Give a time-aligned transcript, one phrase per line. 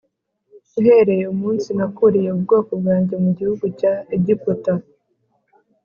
[0.79, 4.73] uhereye umunsi nakuriye ubwoko bwanjye mu gihugu cya Egiputa